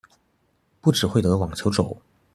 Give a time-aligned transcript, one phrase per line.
[0.81, 2.01] 不只會得網球肘